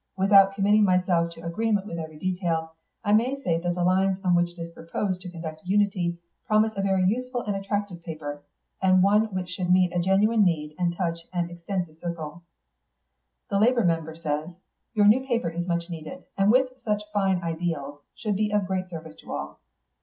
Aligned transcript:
Without 0.17 0.55
committing 0.55 0.83
myself 0.83 1.29
to 1.31 1.45
agreement 1.45 1.85
with 1.85 1.99
every 1.99 2.17
detail, 2.17 2.73
I 3.03 3.13
may 3.13 3.39
say 3.43 3.59
that 3.59 3.75
the 3.75 3.83
lines 3.83 4.17
on 4.23 4.33
which 4.33 4.57
it 4.57 4.59
is 4.59 4.73
proposed 4.73 5.21
to 5.21 5.29
conduct 5.29 5.61
Unity 5.63 6.17
promise 6.47 6.73
a 6.75 6.81
very 6.81 7.03
useful 7.03 7.41
and 7.41 7.55
attractive 7.55 8.01
paper, 8.01 8.41
and 8.81 9.03
one 9.03 9.25
which 9.25 9.49
should 9.49 9.69
meet 9.69 9.93
a 9.95 9.99
genuine 9.99 10.43
need 10.43 10.73
and 10.79 10.91
touch 10.97 11.19
an 11.31 11.51
extensive 11.51 11.99
circle.' 11.99 12.41
The 13.51 13.59
labour 13.59 13.83
member 13.83 14.15
says, 14.15 14.49
'Your 14.95 15.05
new 15.05 15.23
paper 15.27 15.51
is 15.51 15.67
much 15.67 15.87
needed, 15.87 16.23
and 16.35 16.51
with 16.51 16.69
such 16.83 17.03
fine 17.13 17.39
ideals 17.43 18.01
should 18.15 18.35
be 18.35 18.49
of 18.51 18.65
great 18.65 18.89
service 18.89 19.13
to 19.17 19.31
all. 19.31 19.59